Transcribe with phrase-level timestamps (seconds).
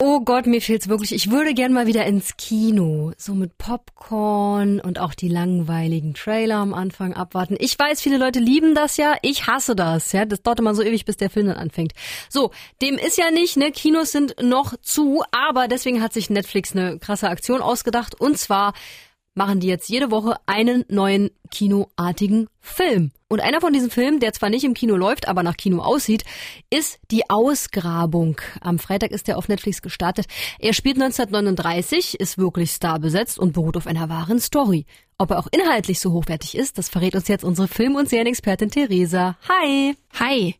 [0.00, 1.12] Oh Gott, mir fehlt's wirklich.
[1.12, 3.12] Ich würde gern mal wieder ins Kino.
[3.16, 7.56] So mit Popcorn und auch die langweiligen Trailer am Anfang abwarten.
[7.58, 9.16] Ich weiß, viele Leute lieben das ja.
[9.22, 10.24] Ich hasse das, ja.
[10.24, 11.94] Das dauert immer so ewig, bis der Film dann anfängt.
[12.28, 13.72] So, dem ist ja nicht, ne?
[13.72, 18.20] Kinos sind noch zu, aber deswegen hat sich Netflix eine krasse Aktion ausgedacht.
[18.20, 18.74] Und zwar
[19.34, 23.10] machen die jetzt jede Woche einen neuen kinoartigen Film.
[23.28, 26.24] Und einer von diesen Filmen, der zwar nicht im Kino läuft, aber nach Kino aussieht,
[26.70, 28.40] ist Die Ausgrabung.
[28.60, 30.26] Am Freitag ist er auf Netflix gestartet.
[30.58, 34.86] Er spielt 1939, ist wirklich starbesetzt und beruht auf einer wahren Story.
[35.20, 38.70] Ob er auch inhaltlich so hochwertig ist, das verrät uns jetzt unsere Film- und Serienexpertin
[38.70, 39.36] Theresa.
[39.48, 39.96] Hi!
[40.20, 40.54] Hi!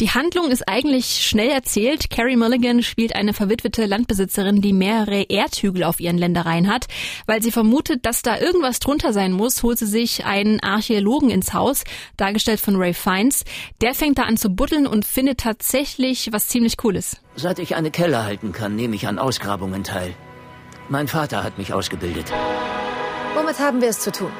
[0.00, 2.10] Die Handlung ist eigentlich schnell erzählt.
[2.10, 6.86] Carrie Mulligan spielt eine verwitwete Landbesitzerin, die mehrere Erdhügel auf ihren Ländereien hat.
[7.26, 11.54] Weil sie vermutet, dass da irgendwas drunter sein muss, holt sie sich einen Archäologen ins
[11.54, 11.84] Haus,
[12.16, 13.44] dargestellt von Ray Fiennes.
[13.80, 17.16] Der fängt da an zu buddeln und findet tatsächlich was ziemlich Cooles.
[17.36, 20.12] Seit ich eine Kelle halten kann, nehme ich an Ausgrabungen teil.
[20.88, 22.32] Mein Vater hat mich ausgebildet.
[23.36, 24.30] Womit haben wir es zu tun?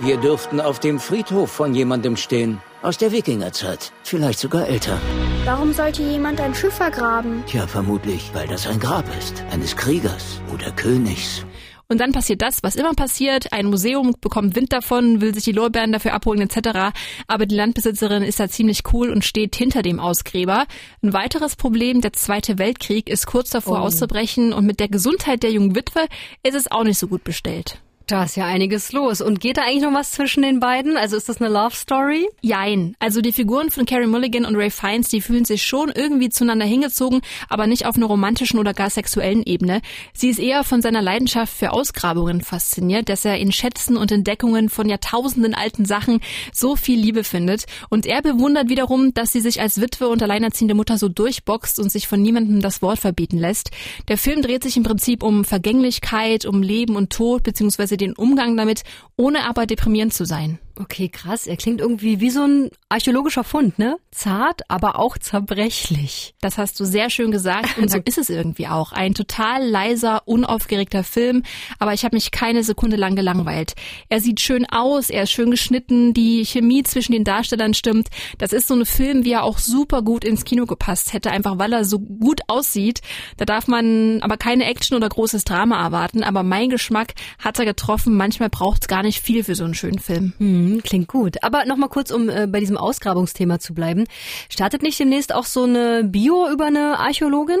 [0.00, 2.60] Wir dürften auf dem Friedhof von jemandem stehen.
[2.82, 3.92] Aus der Wikingerzeit.
[4.02, 4.98] Vielleicht sogar älter.
[5.44, 7.44] Warum sollte jemand ein Schiff vergraben?
[7.46, 9.44] Tja, vermutlich, weil das ein Grab ist.
[9.52, 11.46] Eines Kriegers oder Königs.
[11.94, 13.52] Und dann passiert das, was immer passiert.
[13.52, 16.92] Ein Museum bekommt Wind davon, will sich die Lorbeeren dafür abholen etc.
[17.28, 20.66] Aber die Landbesitzerin ist da ziemlich cool und steht hinter dem Ausgräber.
[21.04, 23.84] Ein weiteres Problem, der Zweite Weltkrieg, ist kurz davor oh.
[23.84, 26.08] auszubrechen und mit der Gesundheit der jungen Witwe
[26.42, 27.78] ist es auch nicht so gut bestellt.
[28.06, 29.22] Da ist ja einiges los.
[29.22, 30.98] Und geht da eigentlich noch was zwischen den beiden?
[30.98, 32.28] Also ist das eine Love Story?
[32.42, 32.94] Jein.
[32.98, 36.66] Also die Figuren von Carrie Mulligan und Ray Fiennes, die fühlen sich schon irgendwie zueinander
[36.66, 39.80] hingezogen, aber nicht auf einer romantischen oder gar sexuellen Ebene.
[40.12, 44.68] Sie ist eher von seiner Leidenschaft für Ausgrabungen fasziniert, dass er in Schätzen und Entdeckungen
[44.68, 46.20] von Jahrtausenden alten Sachen
[46.52, 47.64] so viel Liebe findet.
[47.88, 51.90] Und er bewundert wiederum, dass sie sich als Witwe und alleinerziehende Mutter so durchboxt und
[51.90, 53.70] sich von niemandem das Wort verbieten lässt.
[54.08, 58.56] Der Film dreht sich im Prinzip um Vergänglichkeit, um Leben und Tod, beziehungsweise den Umgang
[58.56, 58.82] damit,
[59.16, 60.58] ohne aber deprimierend zu sein.
[60.76, 61.46] Okay, krass.
[61.46, 63.96] Er klingt irgendwie wie so ein archäologischer Fund, ne?
[64.10, 66.34] Zart, aber auch zerbrechlich.
[66.40, 68.90] Das hast du sehr schön gesagt und so ist es irgendwie auch.
[68.90, 71.44] Ein total leiser, unaufgeregter Film,
[71.78, 73.74] aber ich habe mich keine Sekunde lang gelangweilt.
[74.08, 78.08] Er sieht schön aus, er ist schön geschnitten, die Chemie zwischen den Darstellern stimmt.
[78.38, 81.58] Das ist so ein Film, wie er auch super gut ins Kino gepasst hätte, einfach
[81.58, 83.00] weil er so gut aussieht.
[83.36, 87.64] Da darf man aber keine Action oder großes Drama erwarten, aber mein Geschmack hat er
[87.64, 88.16] getroffen.
[88.16, 90.32] Manchmal braucht es gar nicht viel für so einen schönen Film.
[90.38, 90.63] Hm.
[90.64, 91.42] Mhm, klingt gut.
[91.42, 94.04] Aber nochmal kurz, um äh, bei diesem Ausgrabungsthema zu bleiben.
[94.48, 97.58] Startet nicht demnächst auch so eine Bio über eine Archäologin?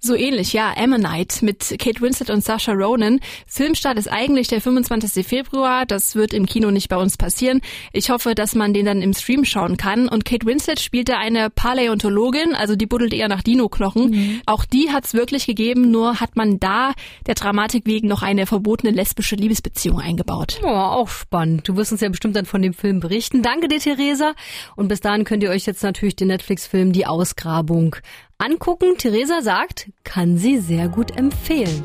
[0.00, 3.18] So ähnlich, ja, Ammonite mit Kate Winslet und Sasha Ronan.
[3.46, 5.26] Filmstart ist eigentlich der 25.
[5.26, 5.86] Februar.
[5.86, 7.60] Das wird im Kino nicht bei uns passieren.
[7.92, 10.08] Ich hoffe, dass man den dann im Stream schauen kann.
[10.08, 14.10] Und Kate Winslet spielt da eine Paläontologin, also die buddelt eher nach Dino-Knochen.
[14.10, 14.40] Mhm.
[14.46, 16.92] Auch die hat's wirklich gegeben, nur hat man da
[17.26, 20.60] der Dramatik wegen noch eine verbotene lesbische Liebesbeziehung eingebaut.
[20.62, 21.68] Oh, auch spannend.
[21.68, 23.42] Du wirst uns ja bestimmt dann von dem Film berichten.
[23.42, 24.34] Danke dir, Theresa.
[24.76, 27.96] Und bis dahin könnt ihr euch jetzt natürlich den Netflix-Film Die Ausgrabung
[28.38, 28.96] angucken.
[28.96, 31.82] Theresa sagt, kann sie sehr gut empfehlen.